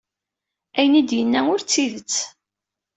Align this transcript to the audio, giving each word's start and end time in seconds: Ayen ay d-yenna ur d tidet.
Ayen 0.79 0.97
ay 0.99 1.05
d-yenna 1.09 1.41
ur 1.53 1.59
d 1.61 1.65
tidet. 1.69 2.15